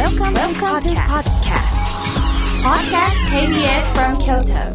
[0.00, 1.76] Welcome, Welcome to podcast.
[2.64, 4.72] Podcast KBS from Kyoto.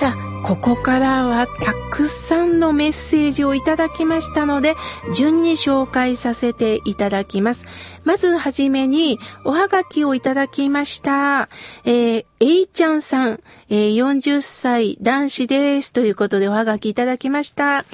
[0.00, 4.76] さあ、ここからはたくさんのメッセージをいただきましたので、
[5.14, 7.66] 順に紹介させていただきます。
[8.04, 11.50] まずはじめに、おはがきをいただきました。
[11.84, 15.92] えー、えいちゃんさん、えー40歳男子です。
[15.92, 17.84] ということでおはがきいただきました。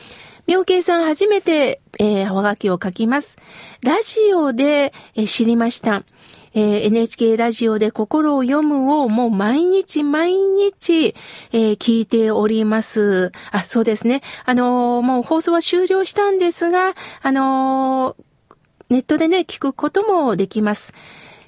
[0.50, 3.38] 妙慶さん初めて、えー、はがきを書きます。
[3.82, 6.02] ラジオで、えー知りました。
[6.54, 11.14] えー NHK ラジオで心を読むをもう毎日毎日、
[11.52, 13.30] えー聞いております。
[13.52, 14.22] あ、そうですね。
[14.44, 18.16] あのーもう放送は終了したんですが、あの
[18.88, 20.94] ネットでね、聞くこともできます。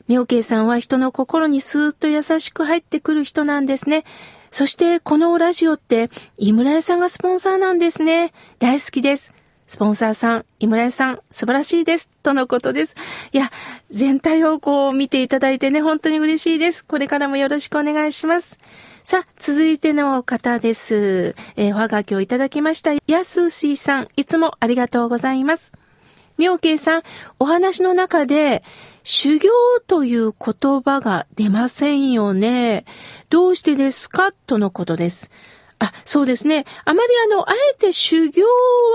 [0.07, 4.05] 妙慶さんは人の心にスーッと優しく入ってくる人なんですね。
[4.53, 8.33] そして、このラジオって、井村屋さんがスポンサーなんですね。
[8.59, 9.33] 大好きです。
[9.67, 12.11] スポンサーさん、井村屋さん、素晴らしいです。
[12.23, 12.95] とのことです。
[13.33, 13.51] いや、
[13.91, 16.85] 全体をこう見ていただいてね、本当に嬉しいです。
[16.85, 18.59] これからもよろしくお願いします。
[19.05, 21.35] さあ、続いての方です。
[21.57, 22.93] えーおはがきをいただきました。
[23.07, 25.73] やすしさん、いつもありがとうございます。
[26.37, 27.03] 妙慶さん、
[27.39, 28.63] お話の中で、
[29.03, 29.51] 修行
[29.87, 32.85] という言葉が出ませんよね。
[33.31, 34.33] どうしてですか？
[34.33, 35.31] とのことです。
[35.79, 36.65] あ、そうですね。
[36.85, 38.45] あまりあの、あえて修行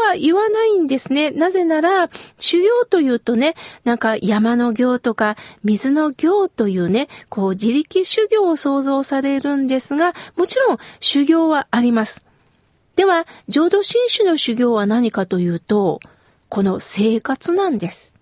[0.07, 1.31] は言わないんですね。
[1.31, 5.35] なぜなら、修行というとね、なんか山の行とか
[5.65, 12.23] 水の行というね、こう自力修行を想像されるんですが、もちろん修行はあります。
[12.95, 15.99] では、浄土真宗の修行は何かというと、
[16.47, 18.15] この生活なんです。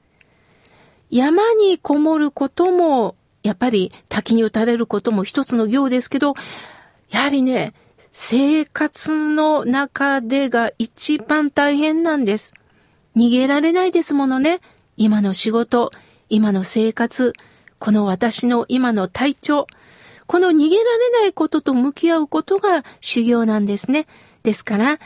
[1.09, 6.33] 山にこもることも、やっぱり滝に打たれることも一つの行ですけど、
[7.09, 7.73] やはりね、
[8.11, 12.53] 生活の中でが一番大変なんです。
[13.15, 14.61] 逃げられないですものね。
[14.97, 15.91] 今の仕事、
[16.29, 17.33] 今の生活、
[17.77, 19.67] この私の今の体調、
[20.27, 24.07] この逃げられないことと向き合うことが修行なんですね。
[24.43, 24.99] ですから、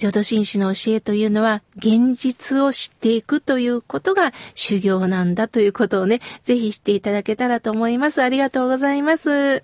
[0.00, 8.22] 浄土真宗の教えというのは、現実を知っていくということが修行なんだということをね、ぜひ知っていただけたらと思います。
[8.22, 9.62] ありがとうございます。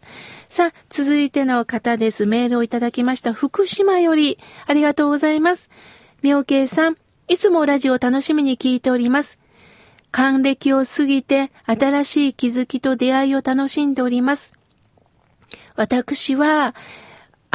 [0.51, 2.27] さあ、続いての方です。
[2.27, 3.33] メールをいただきました。
[3.33, 5.71] 福島より、ありがとうございます。
[6.21, 6.99] 妙慶さん、
[7.29, 9.39] いつもラジオ楽しみに聞いております。
[10.11, 14.53] 還暦を過ぎて新しい気づきと出会いを楽しんでおります。
[15.77, 16.75] 私は、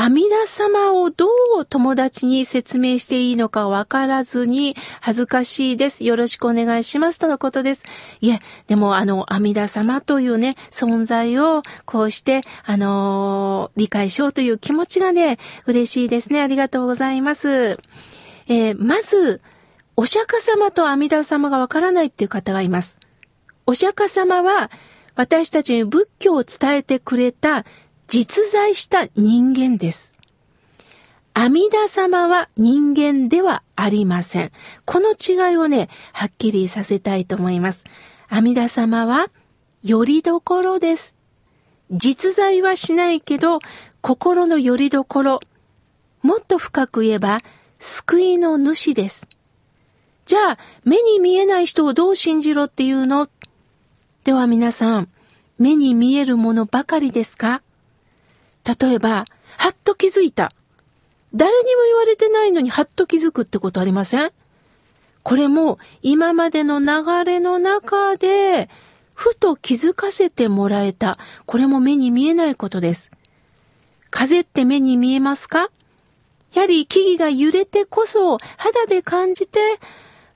[0.04, 1.28] 阿弥陀様をど
[1.60, 6.06] う友達に説明していいのかわからずに恥ずかしいです。
[6.06, 7.20] よろしくお願いします。
[7.20, 7.86] とのことです。
[8.20, 16.42] いえ、でもあの、阿弥陀様というね、存在をこうして、あのー理解しようという気持ちがね、嬉しいですね。
[16.42, 17.78] ありがとうございます。
[18.48, 19.40] えーまず、
[19.96, 22.98] お釈迦様と阿弥陀様がわからないっていう方がいます。
[23.68, 24.72] お釈迦様は
[25.14, 27.66] 私たちに仏教を伝えてくれた
[28.14, 30.18] 実在した人間です。
[31.34, 34.52] 阿弥陀様は人間ではありません。
[34.84, 37.86] この違いをね、はっきりさせたいと思います。
[38.28, 39.30] 阿弥陀様は、
[39.82, 41.16] よりどころです。
[41.90, 43.60] 実在はしないけど、
[44.02, 45.40] 心のよりどころ。
[46.22, 47.40] もっと深く言えば、
[47.80, 49.26] 救いの主です。
[50.26, 53.30] じゃあ、目に見えない人をどう信じろっていうの？
[54.26, 55.08] では皆さん、
[55.58, 57.62] 目に見えるものばかりですか？
[58.80, 59.26] 例えば、
[59.58, 60.52] はっと気づいた。
[61.34, 64.32] 誰にも言われてないのにはっと気づくってことありません？
[65.24, 68.70] これも今までの流れの中で、
[69.14, 71.20] ふと気づかせてもらえた。
[71.46, 73.12] これも目に見えないことです。
[74.10, 75.70] 風って目に見えますか？
[76.54, 79.60] やはり木々が揺れてこそ肌で感じて、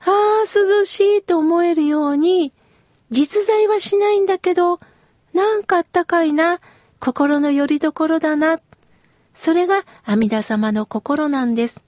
[0.00, 2.52] ああ、涼しいと思えるように、
[3.10, 4.80] 実在はしないんだけど、
[5.34, 6.60] なんかあったかいな、
[7.06, 8.58] 心の拠り所だな。
[9.32, 11.84] それが阿弥陀様の心なんです。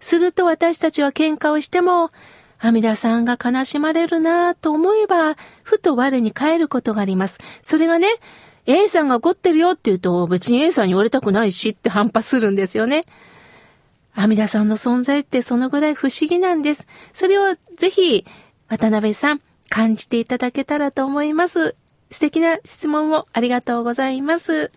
[0.00, 2.10] すると私たちは喧嘩をしても、
[2.58, 7.38] 阿弥陀さんが悲しまれるなぁと思えば、ふと我に返ることがあります。
[7.62, 8.08] それがね、
[8.66, 13.02] A さんが怒ってるよって言うと、別に A さんに言われたくないしって反発するんですよね。
[14.12, 16.88] 阿弥陀さんの存在ってそのぐらい不思議なんです。
[17.12, 18.26] それをぜひ、
[18.66, 21.76] 渡辺さん、感じていただけたらと思います。
[22.12, 24.70] 素敵な質問をありがとうございます。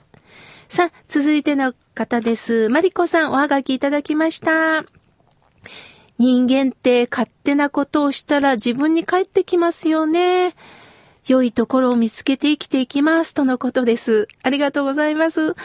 [0.70, 2.70] さあ、続いての方です。
[2.70, 4.84] マリコさん、おはがきいただきました。
[6.18, 10.56] 人間って勝手なことをしたら自分に返ってきますよね。
[11.28, 13.34] 良いところを見つけて生きていきます。
[13.34, 14.28] とのことです。
[14.44, 15.56] ありがとうございます。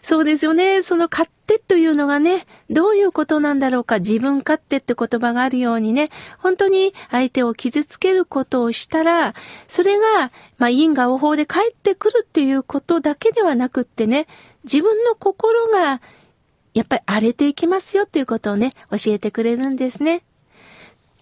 [0.00, 0.82] そうですよね。
[0.82, 3.98] その勝手というのがね、どういうことなんだろうか。
[3.98, 9.34] 自分勝手って言葉があるようにね、本当に相手を傷つけることをしたら、
[9.66, 14.28] それが、まあ、因果応報で返ってくるっていうことだけではなくってね、
[14.64, 16.00] 自分の心が、
[16.74, 20.22] やっぱり荒れていきますよっていうことをね、教えてくれるんですね。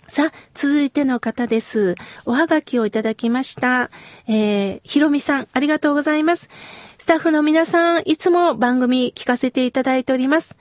[0.08, 1.96] さあ、続いての方です。
[2.26, 3.90] おはがきをいただきました。
[4.28, 6.48] えー、ひろみさん、ありがとうございます。
[6.98, 10.56] スタッフの皆さん、いつも番組聞かせていただいております。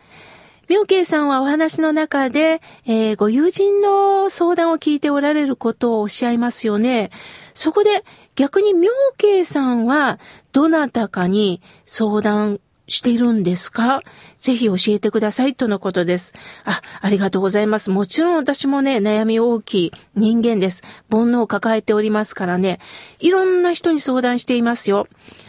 [0.68, 7.12] 妙慶さんはお話の中で、えー、ご友人の相談を聞いておられることをおっしゃいますよね。
[7.54, 8.04] そこで
[8.36, 10.20] 逆に妙慶さんは
[10.54, 14.02] どなたかに相談しているんですか？
[14.38, 16.34] ぜひ教えてくださいとのことです。
[16.66, 17.90] あ、ありがとうございます。
[17.90, 20.84] もちろん私もね、悩み大きい人間です。
[21.10, 22.80] 煩悩を抱えておりますからね、
[23.20, 25.08] いろんな人に相談していますよ。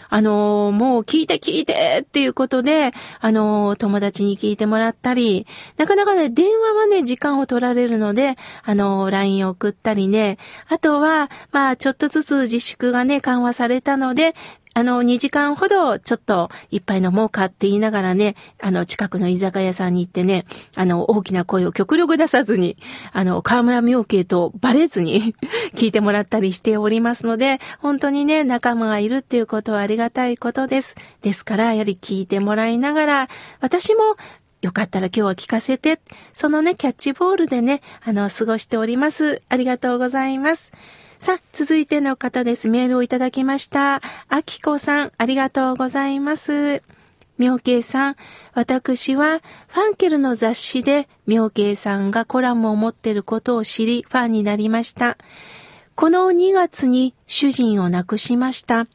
[0.08, 5.48] あのー、もう聞いて聞いてっていうことで、あのー、友達に聞いてもらったり、
[5.78, 10.38] なかなかね、電話はね、時間を取られるので、あのー、LINE を送ったりね、
[10.68, 14.36] あとは、まあ、ちょっとずつ自粛がね、緩和されたので、
[14.76, 20.44] あの、2時間ほどちょっと一杯飲もうかって言いながらね、あの、近くの居酒屋さんに行ってね、
[20.74, 22.76] あの、大きな声を極力出さずに、
[23.14, 25.34] あの、河村明慶とバレずに
[25.72, 30.94] 聞いてもらったりしておりますので、本当にね、仲間がいるっていうことはありがたいことです。
[31.22, 33.28] ですから、やはり聞いてもらいながら、
[33.62, 34.02] 私も
[34.60, 36.00] よかったら今日は聞かせて、
[36.34, 39.40] そのね、キャッチボールでね、あの、過ごしております。
[39.48, 40.74] ありがとうございます。
[41.18, 42.68] さあ、続いての方です。
[42.68, 44.02] メールをいただきました。
[44.28, 46.82] あきこさん、ありがとうございます。
[47.38, 48.16] 妙慶さん、
[48.54, 55.16] 私はファンケルの雑誌で妙慶さんがコラムを持っていることを知りファンになりました。
[55.94, 58.86] この2月に主人を亡くしました。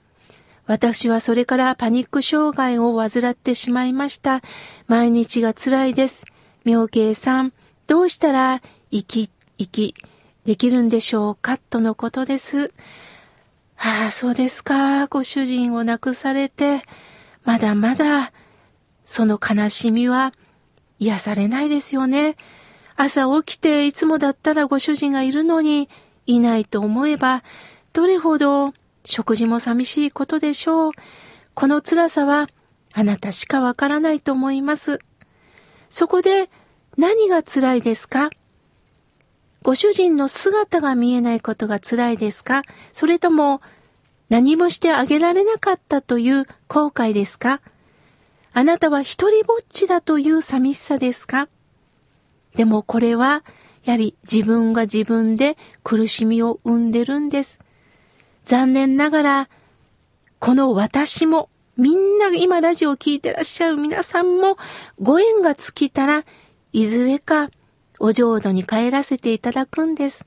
[0.67, 4.41] 私はそれからパニック障害を患ってしまいました。
[4.87, 6.25] 毎日が辛いです。
[6.65, 7.53] 妙慶さん、
[7.87, 9.95] どうしたら生き、生き、
[10.45, 11.57] できるんでしょうか？
[11.57, 12.73] とのことです。
[13.77, 15.07] ああ、そうですか。
[15.07, 16.83] ご主人を亡くされて、
[17.43, 18.31] まだまだ、
[19.05, 20.33] その悲しみは
[20.99, 22.37] 癒されないですよね。
[22.95, 25.89] 朝起きていつもだったらご主人がいるのに
[26.27, 27.43] いないと思えば、
[27.93, 28.73] どれほど
[29.03, 30.91] 食事も寂しいことでしょう。
[31.53, 32.47] この辛さは
[32.93, 34.99] あなたしかわからないと思います。
[35.89, 36.49] そこで
[36.97, 38.29] 何が辛いですか？
[39.63, 42.63] ご主人の姿が見えないことが辛いですか？
[42.91, 43.61] それとも
[44.29, 47.61] 何もしてあげられなかったという後悔ですか？
[48.53, 51.47] あなたは一人ぼっちだという寂しさですか？
[52.55, 53.43] でもこれは、
[53.83, 57.59] やはり自分が自分で苦しみを生んでるんです。
[58.45, 59.49] 残念ながら、
[60.39, 64.57] この私も、みんな今ラジオを聴いてらっしゃる皆さんも、
[64.99, 66.25] ご縁が尽きたら
[66.73, 67.51] いずれか
[68.03, 70.25] お浄土に帰らせていただくんです。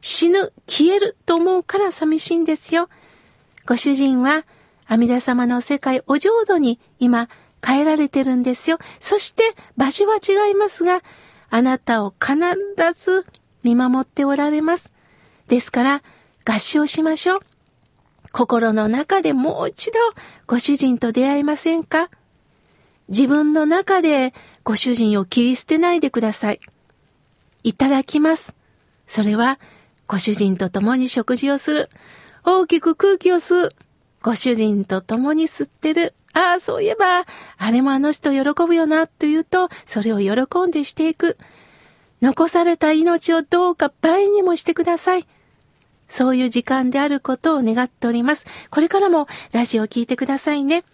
[0.00, 2.88] 死ぬ、消えると思うから寂しいんですよ。
[3.66, 4.44] ご主人は
[4.88, 7.28] 阿弥陀様の世界お浄土に今
[7.62, 8.78] 帰られてるんですよ。
[8.98, 11.02] そして場所は違いますが、
[11.50, 12.34] あなたを必
[12.96, 13.24] ず
[13.62, 14.92] 見守っておられます。
[15.46, 16.02] ですから
[16.44, 17.40] 合唱しましょう。
[18.32, 20.00] 心の中でもう一度
[20.48, 22.10] ご主人と出会いませんか？
[23.08, 24.34] 自分の中で
[24.64, 26.60] ご主人を切り捨てないでください。
[27.68, 28.56] いただきます。
[29.06, 29.58] それは、
[30.06, 31.90] ご主人と共に食事をする。
[32.42, 33.70] 大きく空気を吸う。
[34.22, 36.14] ご主人と共に吸ってる。
[36.32, 37.26] ああ、そういえば、
[37.58, 41.36] あれもあの人喜ぶよな、と言うと、それを喜んでしていく。
[42.22, 45.26] 残された命をどうか倍にもしてください。
[46.08, 48.46] そういう時間であることを願っております。
[48.70, 50.84] これからもラジオを聞いてくださいね。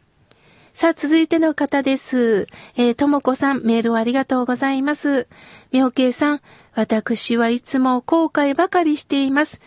[0.76, 2.48] さあ、続いての方です。
[2.76, 5.28] えー、ともこさん、メールをありがとうございます。
[5.70, 6.40] みょうけいさん、
[6.74, 9.60] 私はいつも後悔ばかりしています。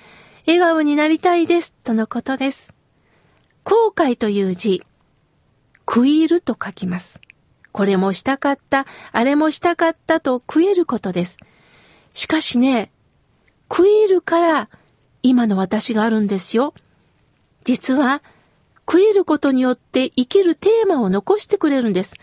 [0.45, 1.73] 笑顔になりたいです。
[1.83, 2.73] とのことです。
[3.63, 4.83] 後悔という字、
[5.87, 7.21] 食いると書きます。
[7.71, 11.37] これもしたかった、あれもしたかったと食えることです。
[12.13, 12.91] しかしね、
[13.69, 14.69] 食いるから
[15.23, 16.73] 今の私があるんですよ。
[17.63, 18.21] 実は、
[18.89, 22.15] 食えることによって生きるテーマを残してくれるんです。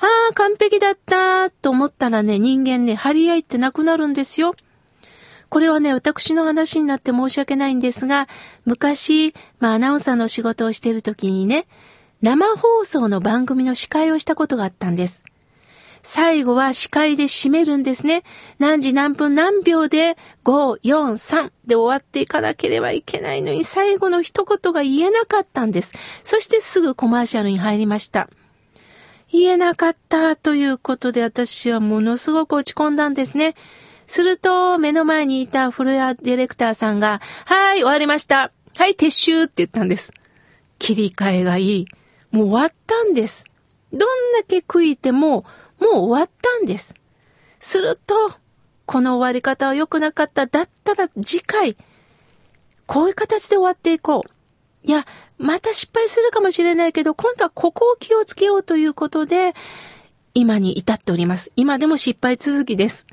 [0.00, 4.54] ああ、完璧だったと思ったらね、人間ね、張り合いってなくなるんですよ。
[5.48, 8.28] これはね、私の話になって申し訳ないんですが、
[8.64, 11.66] 昔、まあアナウンサーの仕事をしている時にね、
[12.22, 15.24] 生放送の番組の司会をしたことがあったんです。
[16.02, 18.24] 最後は司会で締めるんですね。
[18.58, 25.94] 何時何分何秒で5、4、3で終わっていかなければいけないのに最後の一言が言えなかったんです。
[26.22, 28.28] そしてすぐコマーシャルに入りました。
[29.34, 33.56] 言えなかったということで私はものすごく落ち込んだんですね。
[34.06, 38.52] すると、目の前にいたフロアディレクターさんが、はい、終わりました。
[38.76, 40.12] はい、撤収って言ったんです。
[40.78, 41.86] 切り替えがいい。
[42.30, 43.46] もう終わったんです。
[43.92, 45.44] どんだけ悔いても、
[45.80, 46.94] もう終わったんです。
[47.58, 48.14] すると、
[48.86, 50.46] この終わり方は良くなかった。
[50.46, 51.76] だったら次回、
[52.86, 54.33] こういう形で終わっていこう。
[54.84, 55.06] いや、
[55.38, 59.54] また失敗するかもしれないけど、今度はここを気をつけようということで、
[60.34, 61.52] 今に至っております。
[61.56, 63.06] 今でも失敗続きです。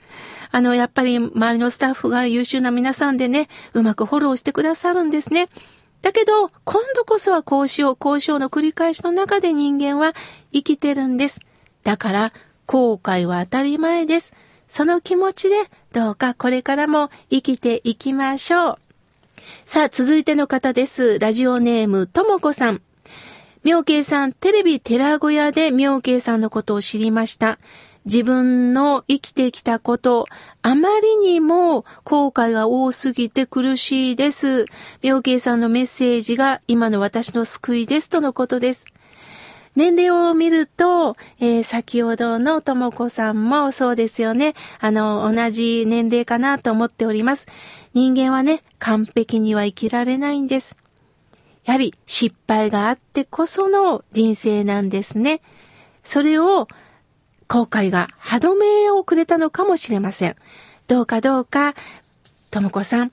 [0.51, 5.47] あの、やっぱり周りのスタッフが優秀な皆さんでね、うまくフォローしてくださるんですね。
[6.01, 10.13] だけど、今度こそはこうしよう、こうしようの繰り返しの中で人間は
[10.51, 11.39] 生きてるんです。
[11.83, 12.33] だから、
[12.65, 14.33] 後悔は当たり前です。
[14.67, 15.55] その気持ちで、
[15.93, 18.90] どうかこれからも生きていきましょう。
[19.65, 21.19] さあ、続いての方です。
[21.19, 22.81] ラジオネーム、ともこさん。
[23.63, 27.60] 妙慶さん、テレビ寺小屋で妙慶さんのことを知りました。
[28.05, 30.25] 自分の生きてきたこと、
[30.63, 34.65] あまりにも後悔が多すぎて苦しいです。
[35.03, 38.86] 妙慶さんのメッセージが今の私の救いですとのことです。
[39.75, 44.53] 年齢を見ると、えー、先ほどのともこさんもそうですよね。
[44.79, 47.47] あの、同じ年齢かなと思っております。
[47.93, 50.75] 人間はね、完璧には生きられないんです。
[51.65, 55.41] やはり失敗があってこその人生なんですね。
[56.03, 56.67] それを
[57.47, 60.35] 後悔が歯止めをくれたのかもしれません。
[60.87, 61.75] どうかどうか、
[62.49, 63.11] ともこさん、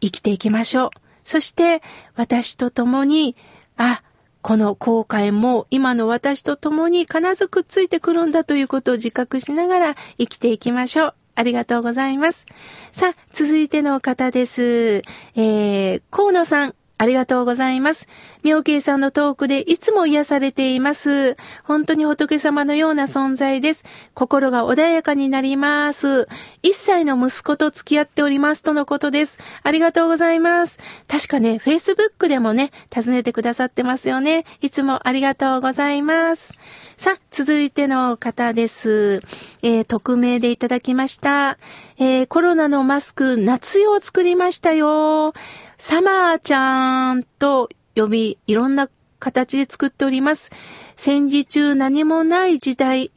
[0.00, 0.90] 生きていきましょう。
[1.22, 1.82] そして、
[2.16, 3.36] 私と共に、
[3.76, 4.02] あ、
[4.44, 11.14] この後悔も今の私と共に必ずくっついてくるんだということを自覚しながら生きていきましょう。
[11.34, 12.44] ありがとうございます。
[12.92, 15.00] さあ、続いての方です。
[15.34, 16.74] えー、河野さん。
[16.96, 18.06] ありがとうございます。
[18.44, 21.36] 妙慶さんのトークでいつも癒されています。
[21.64, 23.84] 本当に仏様のような存在です。
[24.14, 26.28] 心が穏やかになります。
[26.62, 29.38] 一歳の息子と付き合っておりますとのことです。
[29.62, 30.78] ありがとうございます。
[31.08, 34.44] 確かね、Facebook でもね、尋ねてくださってますよね。
[34.60, 36.54] いつもありがとうございます。
[36.96, 39.20] さあ、続いての方です。
[39.62, 41.58] えー、匿名でいただきました。
[41.98, 45.34] えー、コロナのマスク、夏用作りましたよ。
[45.78, 48.88] サマーちゃんと呼び、いろんな
[49.18, 50.50] 形で作っております。
[50.96, 53.10] 戦時中何もない時代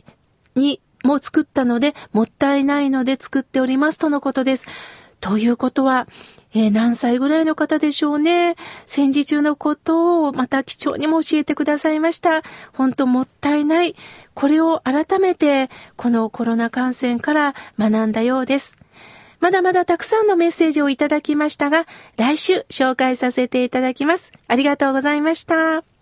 [0.55, 4.65] にも作ったので、もったいないので作っておりますとのことです。
[5.19, 6.07] ということは、
[6.53, 8.55] えー、何歳ぐらいの方でしょうね。
[8.85, 12.41] 戦時中のことをまた貴重にも教えてくださいました。
[12.73, 13.95] 本当もったいない。
[14.33, 18.77] これを改めて、このコロナ感染から学んだようです。
[19.39, 21.85] まだまだたくさんのメッセージをいただきましたが、
[22.17, 24.31] 来週紹介させていただきます。
[24.47, 25.96] ありがとうございました。